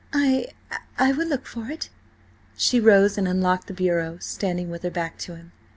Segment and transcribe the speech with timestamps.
[0.13, 1.89] "I–I will look for it."
[2.57, 5.51] She rose and unlocked the bureau, standing with her back to him.